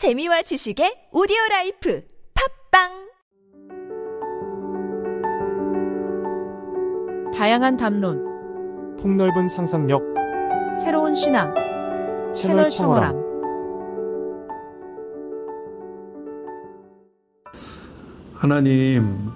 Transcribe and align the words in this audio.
재미와 0.00 0.40
지식의 0.40 1.12
오디오 1.12 1.36
life 1.50 2.02
팟빵 2.72 2.88
다양한 7.34 7.76
담론, 7.76 8.96
폭넓은 8.96 9.46
상상력 9.46 10.00
새로운 10.74 11.12
신앙, 11.12 11.52
채널. 12.32 12.70
청어람. 12.70 13.14
하나님, 18.32 19.28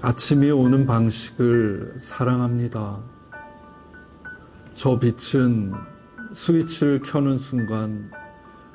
아침이 0.00 0.50
오는 0.52 0.86
방식을 0.86 1.96
사랑합니다. 1.98 3.02
저 4.72 4.98
빛은 4.98 5.74
스위치를 6.32 7.02
켜는 7.02 7.36
순간 7.36 8.10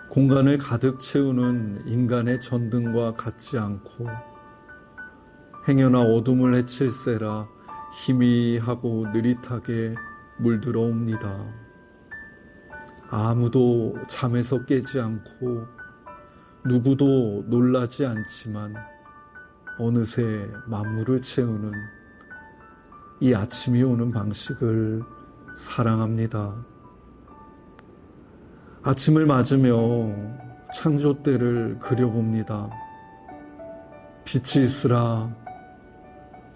공간을 0.09 0.57
가득 0.57 0.99
채우는 0.99 1.87
인간의 1.87 2.39
전등과 2.39 3.13
같지 3.13 3.57
않고 3.57 4.07
행여나 5.67 6.01
어둠을 6.01 6.55
해칠세라 6.55 7.47
희미하고 7.91 9.07
느릿하게 9.13 9.95
물들어 10.37 10.81
옵니다. 10.81 11.45
아무도 13.09 13.95
잠에서 14.07 14.65
깨지 14.65 14.99
않고 14.99 15.65
누구도 16.65 17.45
놀라지 17.47 18.05
않지만 18.05 18.75
어느새 19.77 20.47
만물을 20.67 21.21
채우는 21.21 21.71
이 23.21 23.33
아침이 23.33 23.83
오는 23.83 24.11
방식을 24.11 25.01
사랑합니다. 25.55 26.74
아침을 28.87 29.25
맞으며 29.25 30.13
창조 30.71 31.23
때를 31.23 31.79
그려봅니다. 31.79 32.69
빛이 34.25 34.63
있으라 34.63 35.35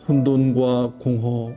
혼돈과 0.07 0.97
공허, 0.99 1.55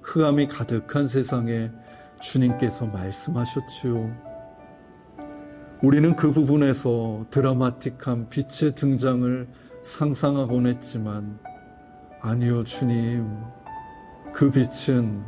흑암이 0.00 0.48
가득한 0.48 1.06
세상에 1.06 1.70
주님께서 2.18 2.86
말씀하셨지요. 2.86 4.10
우리는 5.82 6.16
그 6.16 6.32
부분에서 6.32 7.26
드라마틱한 7.28 8.30
빛의 8.30 8.74
등장을 8.74 9.48
상상하곤 9.82 10.66
했지만, 10.66 11.38
아니요, 12.22 12.64
주님. 12.64 13.28
그 14.32 14.50
빛은 14.50 15.22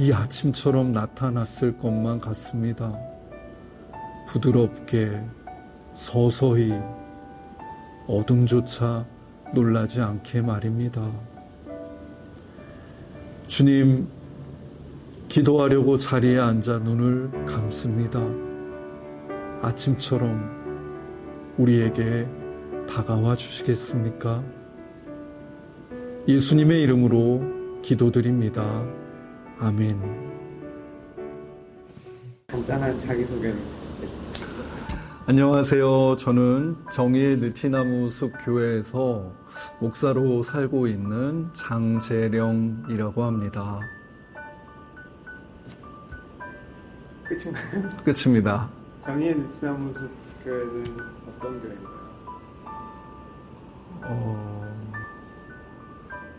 이 0.00 0.12
아침처럼 0.12 0.90
나타났을 0.90 1.78
것만 1.78 2.20
같습니다. 2.20 2.98
부드럽게, 4.28 5.24
서서히, 5.94 6.72
어둠조차 8.06 9.06
놀라지 9.54 10.02
않게 10.02 10.42
말입니다. 10.42 11.02
주님, 13.46 14.06
기도하려고 15.28 15.96
자리에 15.96 16.38
앉아 16.38 16.80
눈을 16.80 17.46
감습니다. 17.46 18.20
아침처럼 19.62 21.54
우리에게 21.56 22.28
다가와 22.86 23.34
주시겠습니까? 23.34 24.44
예수님의 26.28 26.82
이름으로 26.82 27.80
기도드립니다. 27.80 28.86
아멘. 29.58 29.98
간단한 32.48 32.98
자기소개를. 32.98 33.77
안녕하세요. 35.30 36.16
저는 36.16 36.86
정의의 36.90 37.36
느티나무 37.36 38.10
숲 38.10 38.32
교회에서 38.46 39.30
목사로 39.78 40.42
살고 40.42 40.86
있는 40.86 41.50
장재령이라고 41.52 43.22
합니다. 43.22 43.78
끝인가요? 47.24 47.90
끝입니다. 48.02 48.70
정의의 49.00 49.34
느티나무 49.34 49.92
숲 49.92 50.10
교회는 50.44 50.84
어떤 51.28 51.60
교회인가요? 51.60 51.98
어, 54.04 54.66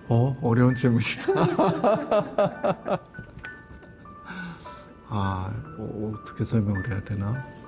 어 0.08 0.36
어려운 0.42 0.74
질문이다. 0.74 1.34
아, 5.10 5.54
어, 5.78 6.12
어떻게 6.12 6.44
설명을 6.44 6.90
해야 6.90 7.04
되나? 7.04 7.59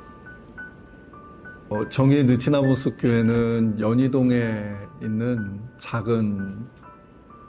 어, 1.71 1.87
정의 1.87 2.25
느티나무 2.25 2.75
숲 2.75 2.97
교회는 2.99 3.79
연희동에 3.79 4.35
있는 5.01 5.61
작은 5.77 6.67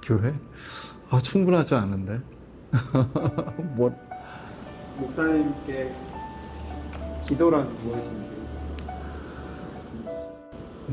교회? 0.00 0.33
아, 1.10 1.19
충분하지 1.19 1.75
않은데. 1.75 2.21
뭐, 3.75 3.93
목사님께 4.97 5.93
기도란 7.27 7.69
무엇인지. 7.83 8.31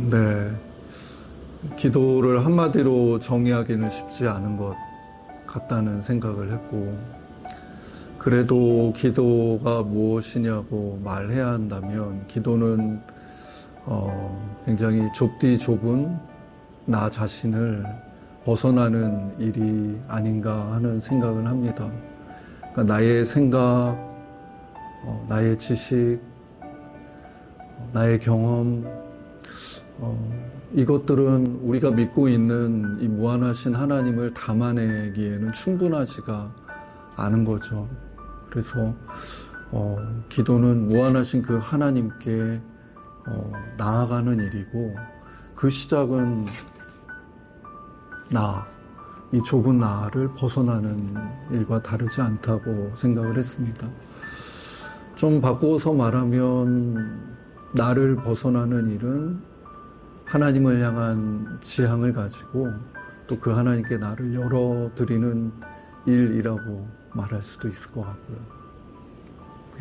네. 0.10 0.58
기도를 1.78 2.44
한마디로 2.44 3.20
정의하기는 3.20 3.90
쉽지 3.90 4.28
않은 4.28 4.58
것 4.58 4.76
같다는 5.46 6.02
생각을 6.02 6.52
했고, 6.52 6.98
그래도 8.18 8.92
기도가 8.96 9.84
무엇이냐고 9.84 11.00
말해야 11.04 11.50
한다면, 11.50 12.26
기도는, 12.28 13.19
어, 13.92 14.62
굉장히 14.66 15.12
좁디 15.12 15.58
좁은 15.58 16.16
나 16.86 17.10
자신을 17.10 17.84
벗어나는 18.46 19.34
일이 19.40 20.00
아닌가 20.08 20.72
하는 20.74 21.00
생각을 21.00 21.48
합니다. 21.48 21.92
그러니까 22.72 22.84
나의 22.84 23.26
생각, 23.26 23.60
어, 23.60 25.26
나의 25.28 25.58
지식, 25.58 26.20
어, 26.62 27.90
나의 27.92 28.20
경험, 28.20 28.86
어, 29.98 30.40
이것들은 30.74 31.62
우리가 31.64 31.90
믿고 31.90 32.30
있는 32.30 32.96
이 33.02 33.08
무한하신 33.08 33.74
하나님을 33.74 34.36
담아내기에는 34.36 35.52
충분하지가 35.52 36.54
않은 37.16 37.44
거죠. 37.44 37.90
그래서 38.52 38.94
어, 39.72 39.98
기도는 40.30 40.90
무한하신 40.90 41.42
그 41.42 41.58
하나님께 41.58 42.62
어, 43.30 43.52
나아가는 43.78 44.40
일이고 44.40 44.96
그 45.56 45.70
시작은 45.70 46.48
나, 48.32 48.66
이 49.32 49.42
좁은 49.44 49.80
나를 49.80 50.30
벗어나는 50.36 51.16
일과 51.52 51.82
다르지 51.82 52.22
않다고 52.22 52.94
생각을 52.96 53.38
했습니다. 53.38 53.88
좀 55.16 55.42
바꾸어서 55.42 55.94
말하면 55.94 57.38
나를 57.74 58.16
벗어나는 58.16 58.90
일은 58.92 59.42
하나님을 60.26 60.82
향한 60.82 61.58
지향을 61.62 62.14
가지고 62.14 62.68
또 63.28 63.40
그 63.40 63.52
하나님께 63.52 63.98
나를 63.98 64.34
열어드리는 64.34 65.52
일이라고 66.08 66.88
말할 67.14 67.44
수도 67.44 67.68
있을 67.68 67.92
것 67.92 68.02
같고요. 68.02 68.38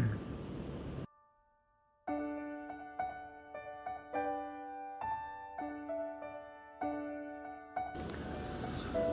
예. 0.01 0.28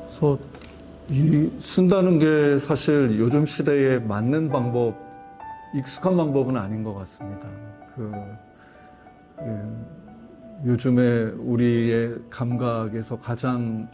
그래서 0.06 0.38
이 1.10 1.52
쓴다는 1.60 2.20
게 2.20 2.60
사실 2.60 3.18
요즘 3.20 3.46
시대에 3.46 4.00
맞는 4.00 4.50
방법, 4.50 4.96
익숙한 5.74 6.16
방법은 6.16 6.56
아닌 6.58 6.84
것 6.84 6.94
같습니다. 6.94 7.48
그 7.96 8.12
예, 9.42 9.62
요즘에 10.66 11.34
우리의 11.38 12.16
감각에서 12.30 13.20
가장 13.20 13.90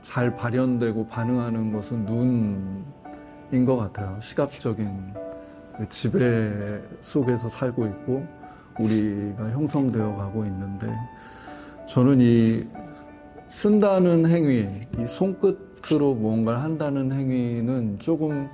잘 0.00 0.34
발현되고 0.34 1.08
반응하는 1.08 1.72
것은 1.72 2.06
눈인 2.06 3.66
것 3.66 3.76
같아요. 3.76 4.18
시각적인 4.20 5.14
그 5.76 5.88
지배 5.88 6.80
속에서 7.00 7.48
살고 7.48 7.86
있고 7.86 8.26
우리가 8.78 9.50
형성되어 9.50 10.16
가고 10.16 10.44
있는데 10.46 10.92
저는 11.86 12.20
이 12.20 12.66
쓴다는 13.50 14.26
행위, 14.26 14.86
이 14.96 15.06
손끝으로 15.08 16.14
무언가를 16.14 16.62
한다는 16.62 17.10
행위는 17.10 17.98
조금 17.98 18.48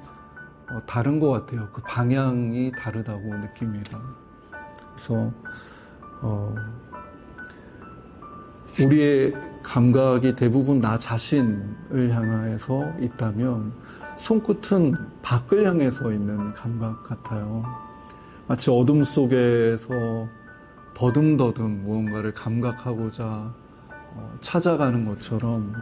어, 0.70 0.80
다른 0.86 1.20
것 1.20 1.28
같아요. 1.30 1.68
그 1.72 1.82
방향이 1.82 2.72
다르다고 2.72 3.20
느낍니다. 3.20 4.00
그래서 4.88 5.30
어, 6.22 6.54
우리의 8.80 9.34
감각이 9.62 10.34
대부분 10.34 10.80
나 10.80 10.96
자신을 10.96 12.10
향해서 12.10 12.94
있다면 12.98 13.74
손끝은 14.16 14.94
밖을 15.20 15.66
향해서 15.66 16.10
있는 16.10 16.54
감각 16.54 17.02
같아요. 17.02 17.64
마치 18.46 18.70
어둠 18.70 19.04
속에서 19.04 19.90
더듬더듬 20.94 21.84
무언가를 21.84 22.32
감각하고자 22.32 23.24
어, 23.24 23.65
찾아가는 24.40 25.04
것처럼 25.04 25.74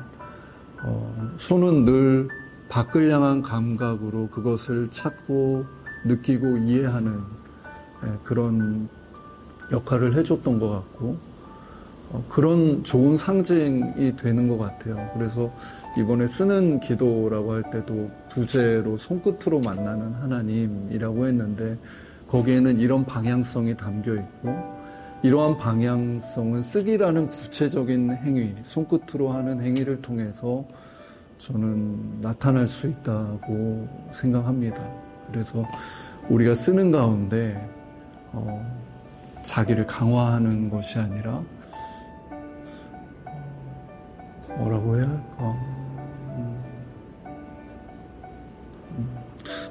어, 0.82 1.32
손은 1.38 1.84
늘 1.84 2.28
밖을 2.69 3.10
향한 3.10 3.42
감각으로 3.42 4.28
그것을 4.28 4.90
찾고 4.90 5.64
느끼고 6.04 6.58
이해하는 6.58 7.22
예, 8.04 8.19
그런 8.25 8.88
역할을 9.70 10.14
해줬던 10.14 10.58
것 10.58 10.69
같고 10.70 11.16
어, 12.10 12.25
그런 12.28 12.84
좋은 12.84 13.16
상징이 13.16 14.16
되는 14.16 14.48
것 14.48 14.58
같아요. 14.58 15.10
그래서 15.14 15.52
이번에 15.98 16.26
쓰는 16.26 16.80
기도라고 16.80 17.52
할 17.52 17.70
때도 17.70 18.10
부제로 18.30 18.96
손끝으로 18.96 19.60
만나는 19.60 20.14
하나님이라고 20.14 21.26
했는데 21.26 21.78
거기에는 22.28 22.78
이런 22.78 23.04
방향성이 23.04 23.76
담겨 23.76 24.14
있고 24.14 24.74
이러한 25.25 25.56
방향성은 25.56 26.61
쓰기라는 26.61 27.31
구체적인 27.31 28.12
행위, 28.26 28.55
손끝으로 28.62 29.31
하는 29.31 29.59
행위를 29.59 30.03
통해서 30.03 30.67
저는 31.38 32.21
나타날 32.21 32.67
수 32.67 32.87
있다고 32.88 33.88
생각합니다. 34.12 34.87
그래서 35.32 35.65
우리가 36.29 36.55
쓰는 36.55 36.91
가운데 36.91 37.71
어, 38.32 38.62
자기를 39.41 39.87
강화하는 39.87 40.69
것이 40.69 40.99
아니라 40.99 41.43
어, 44.47 44.56
뭐라고 44.59 44.99
해야 44.99 45.09
할까? 45.09 45.53
음, 46.37 46.65
음, 48.91 49.19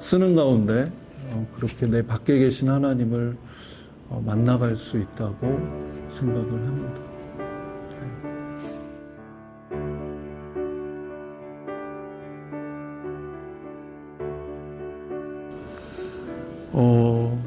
쓰는 0.00 0.34
가운데 0.34 0.90
어, 1.30 1.46
그렇게 1.54 1.86
내 1.86 2.04
밖에 2.04 2.40
계신 2.40 2.68
하나님을 2.68 3.36
어, 3.36 3.44
만나갈 4.24 4.76
수 4.76 4.98
있다고 4.98 5.58
생각을 6.08 6.52
합니다. 6.52 7.00
어, 16.76 17.40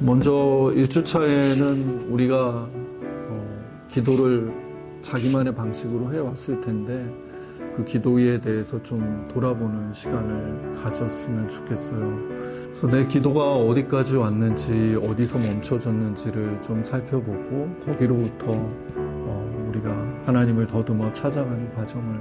먼저 0.00 0.32
1주차에는 0.74 2.10
우리가 2.10 2.68
어, 3.28 3.86
기도를 3.88 4.52
자기만의 5.02 5.54
방식으로 5.54 6.12
해왔을 6.12 6.60
텐데 6.60 7.08
그 7.76 7.84
기도에 7.84 8.38
대해서 8.38 8.82
좀 8.82 9.26
돌아보는 9.32 9.92
시간을 9.92 10.72
가졌으면 10.72 11.48
좋겠어요. 11.48 12.18
그래서 12.66 12.86
내 12.88 13.06
기도가 13.06 13.54
어디까지 13.54 14.16
왔는지 14.16 14.98
어디서 15.02 15.38
멈춰졌는지를 15.38 16.60
좀 16.60 16.84
살펴보고 16.84 17.74
거기로부터 17.84 18.46
어, 18.50 19.66
우리가 19.68 19.90
하나님을 20.26 20.66
더듬어 20.66 21.10
찾아가는 21.12 21.68
과정을 21.70 22.20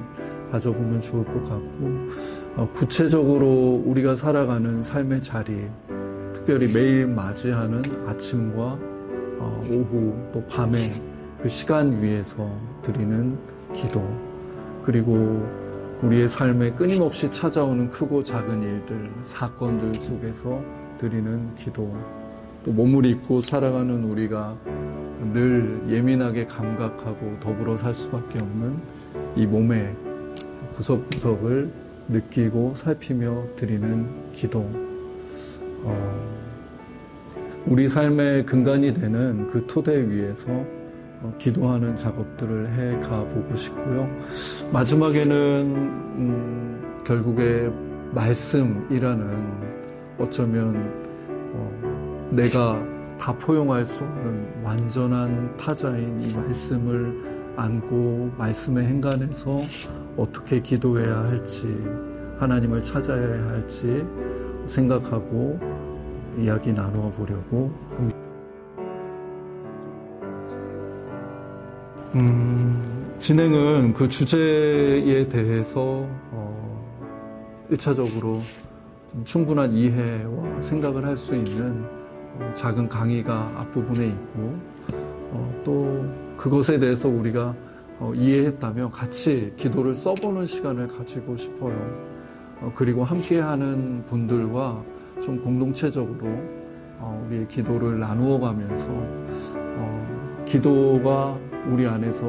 가져보면 0.51 0.99
좋을 1.01 1.25
것 1.25 1.43
같고 1.43 2.07
어, 2.55 2.69
구체적으로 2.73 3.83
우리가 3.85 4.15
살아가는 4.15 4.81
삶의 4.81 5.21
자리 5.21 5.67
특별히 6.33 6.71
매일 6.71 7.07
맞이하는 7.07 7.81
아침과 8.07 8.79
어, 9.39 9.67
오후 9.69 10.15
또 10.31 10.45
밤에 10.45 11.01
그 11.41 11.49
시간 11.49 12.01
위에서 12.01 12.49
드리는 12.81 13.37
기도 13.73 14.30
그리고 14.83 15.47
우리의 16.01 16.27
삶에 16.27 16.71
끊임없이 16.71 17.29
찾아오는 17.29 17.91
크고 17.91 18.23
작은 18.23 18.61
일들 18.61 19.11
사건들 19.21 19.95
속에서 19.95 20.61
드리는 20.97 21.53
기도 21.55 21.95
또 22.63 22.71
몸을 22.71 23.05
입고 23.05 23.41
살아가는 23.41 24.03
우리가 24.03 24.57
늘 25.33 25.83
예민하게 25.87 26.47
감각하고 26.47 27.37
더불어 27.39 27.77
살 27.77 27.93
수밖에 27.93 28.39
없는 28.39 28.79
이 29.35 29.45
몸의 29.45 29.95
구석구석을 30.73 31.71
느끼고 32.07 32.73
살피며 32.75 33.45
드리는 33.55 34.07
기도. 34.33 34.67
어, 35.83 36.41
우리 37.65 37.87
삶의 37.87 38.45
근간이 38.45 38.93
되는 38.93 39.49
그 39.51 39.65
토대 39.67 40.09
위에서 40.09 40.47
어, 40.49 40.80
기도하는 41.37 41.95
작업들을 41.95 42.73
해 42.73 42.99
가보고 43.01 43.55
싶고요. 43.55 44.09
마지막에는 44.71 45.35
음, 45.35 47.01
결국에 47.05 47.71
말씀이라는 48.13 49.71
어쩌면 50.19 50.75
어, 51.53 52.29
내가 52.31 52.81
다 53.19 53.33
포용할 53.37 53.85
수 53.85 54.03
없는 54.03 54.63
완전한 54.63 55.55
타자인 55.57 56.19
이 56.21 56.33
말씀을 56.33 57.41
안고 57.55 58.31
말씀의 58.37 58.87
행간에서 58.87 59.61
어떻게 60.17 60.61
기도해야 60.61 61.23
할지 61.25 61.67
하나님을 62.39 62.81
찾아야 62.81 63.47
할지 63.49 64.05
생각하고 64.65 65.59
이야기 66.39 66.73
나누어 66.73 67.09
보려고 67.09 67.71
합니다. 67.97 68.30
음, 72.15 73.15
진행은 73.19 73.93
그 73.93 74.09
주제에 74.09 75.27
대해서 75.27 76.05
어, 76.31 77.67
1차적으로 77.71 78.41
충분한 79.23 79.71
이해와 79.71 80.61
생각을 80.61 81.05
할 81.05 81.15
수 81.15 81.35
있는 81.35 81.85
어, 82.37 82.51
작은 82.53 82.89
강의가 82.89 83.51
앞부분에 83.55 84.07
있고 84.07 84.57
어, 85.31 85.61
또 85.63 86.05
그것에 86.35 86.79
대해서 86.79 87.07
우리가 87.07 87.55
어, 87.99 88.11
이해했다면 88.13 88.91
같이 88.91 89.53
기도를 89.55 89.95
써보는 89.95 90.45
시간을 90.45 90.87
가지고 90.87 91.37
싶어요. 91.37 91.75
어, 92.59 92.71
그리고 92.75 93.05
함께하는 93.05 94.05
분들과 94.05 94.83
좀 95.21 95.39
공동체적으로 95.39 96.27
어, 96.99 97.25
우리의 97.27 97.47
기도를 97.47 97.99
나누어 97.99 98.39
가면서 98.39 98.85
어, 98.89 100.43
기도가 100.45 101.39
우리 101.67 101.85
안에서 101.87 102.25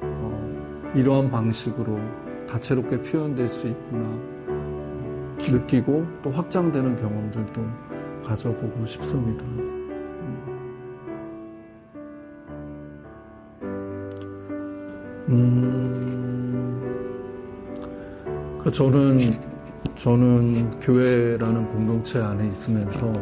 어, 0.00 0.92
이러한 0.94 1.30
방식으로 1.30 1.98
다채롭게 2.48 3.02
표현될 3.02 3.48
수 3.48 3.66
있구나 3.66 4.08
느끼고 5.50 6.06
또 6.22 6.30
확장되는 6.30 6.96
경험들도 6.96 7.62
가져보고 8.24 8.84
싶습니다. 8.86 9.44
음, 15.28 16.80
그 18.62 18.70
저는 18.72 19.32
저는 19.94 20.70
교회라는 20.80 21.68
공동체 21.68 22.18
안에 22.18 22.48
있으면서 22.48 23.12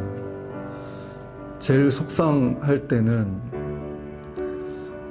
제일 1.59 1.91
속상할 1.91 2.87
때는 2.87 3.56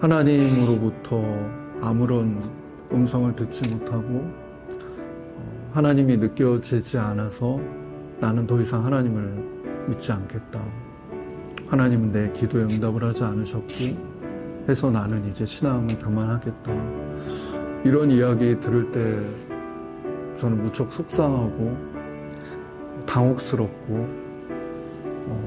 하나님으로부터 0.05 1.19
아무런 1.81 2.39
음성을 2.91 3.35
듣지 3.35 3.67
못하고 3.67 4.23
하나님이 5.71 6.17
느껴지지 6.17 6.99
않아서 6.99 7.59
나는 8.19 8.45
더 8.45 8.61
이상 8.61 8.85
하나님을 8.85 9.87
믿지 9.87 10.11
않겠다. 10.11 10.63
하나님은 11.67 12.11
내 12.11 12.31
기도에 12.31 12.63
응답을 12.65 13.03
하지 13.03 13.23
않으셨고 13.23 13.73
해서 14.69 14.91
나는 14.91 15.25
이제 15.25 15.43
신앙을 15.43 15.97
그만하겠다. 15.97 16.71
이런 17.83 18.11
이야기 18.11 18.59
들을 18.59 18.91
때 18.91 19.19
저는 20.39 20.59
무척 20.59 20.91
속상하고 20.91 21.75
당혹스럽고 23.07 24.07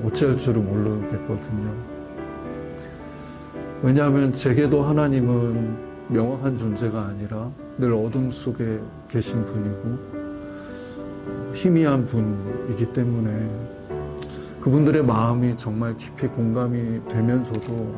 어찌할 0.05 0.37
줄을 0.37 0.63
모르겠거든요. 0.63 1.98
왜냐하면 3.81 4.33
제게도 4.33 4.83
하나님은 4.83 5.77
명확한 6.09 6.57
존재가 6.57 7.01
아니라 7.01 7.49
늘 7.79 7.93
어둠 7.93 8.33
속에 8.33 8.81
계신 9.09 9.45
분이고 9.45 9.99
희미한 11.55 12.05
분이기 12.05 12.93
때문에 12.93 13.49
그분들의 14.61 15.05
마음이 15.05 15.57
정말 15.57 15.97
깊이 15.97 16.27
공감이 16.27 17.07
되면서도 17.09 17.95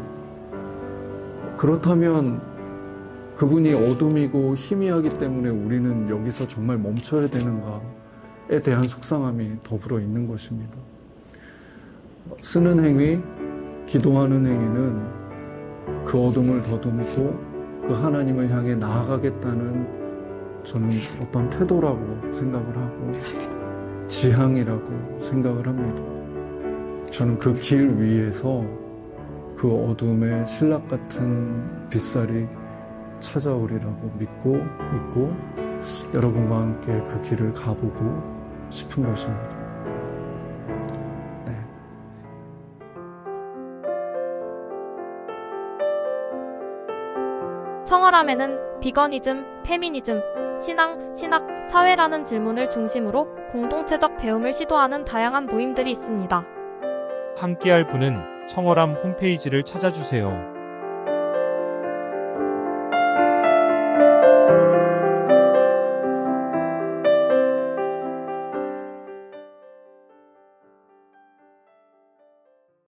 그렇다면 1.56 2.42
그분이 3.36 3.72
어둠이고 3.72 4.56
희미하기 4.56 5.16
때문에 5.16 5.48
우리는 5.48 6.10
여기서 6.10 6.46
정말 6.46 6.76
멈춰야 6.76 7.30
되는가에 7.30 8.60
대한 8.62 8.86
속상함이 8.86 9.60
더불어 9.64 9.98
있는 9.98 10.28
것입니다. 10.28 10.76
쓰는 12.42 12.84
행위, 12.84 13.18
기도하는 13.86 14.44
행위는 14.44 15.19
그 16.04 16.18
어둠을 16.26 16.62
더듬고 16.62 17.38
그 17.86 17.94
하나님을 17.94 18.50
향해 18.50 18.74
나아가겠다는 18.74 20.00
저는 20.62 20.98
어떤 21.22 21.48
태도라고 21.50 22.32
생각을 22.32 22.76
하고 22.76 23.12
지향이라고 24.06 25.20
생각을 25.20 25.66
합니다. 25.66 26.02
저는 27.10 27.38
그 27.38 27.58
길 27.58 27.88
위에서 27.98 28.64
그 29.56 29.70
어둠의 29.72 30.46
신락 30.46 30.88
같은 30.88 31.88
빛살이 31.90 32.46
찾아오리라고 33.20 34.10
믿고 34.18 34.56
있고 34.96 35.34
여러분과 36.14 36.62
함께 36.62 36.92
그 37.08 37.22
길을 37.22 37.52
가보고 37.52 38.22
싶은 38.70 39.02
것입니다. 39.02 39.59
청어람에는 48.10 48.80
비거니즘, 48.80 49.62
페미니즘, 49.62 50.20
신앙, 50.60 51.14
신학, 51.14 51.46
사회라는 51.68 52.24
질문을 52.24 52.68
중심으로 52.68 53.28
공동체적 53.52 54.16
배움을 54.16 54.52
시도하는 54.52 55.04
다양한 55.04 55.46
모임들이 55.46 55.92
있습니다. 55.92 56.44
함께할 57.36 57.86
분은 57.86 58.48
청어람 58.48 58.94
홈페이지를 58.94 59.62
찾아주세요. 59.62 60.59